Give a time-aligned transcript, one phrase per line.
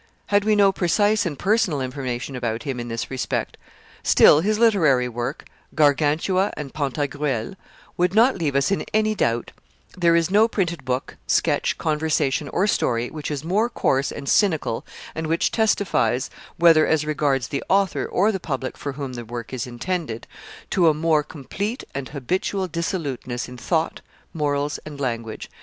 [0.33, 3.55] Had we no precise and personal information about him in this respect,
[4.01, 7.53] still his literary work, Gargantua and Pantagruel,
[7.97, 9.51] would not leave us in any doubt:
[9.95, 14.83] there is no printed book, sketch, conversation, or story, which is more coarse and cynical,
[15.13, 19.53] and which testifies, whether as regards the author or the public for whom the work
[19.53, 20.25] is intended,
[20.71, 24.01] to a more complete and habitual dissoluteness in thought,
[24.33, 25.47] morals, and language.